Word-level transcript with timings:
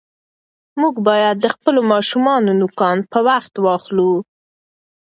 موږ 0.81 0.95
باید 1.07 1.35
د 1.39 1.45
خپلو 1.55 1.79
ماشومانو 1.91 2.51
نوکان 2.61 2.97
په 3.11 3.19
وخت 3.27 3.53
واخلو. 3.65 4.13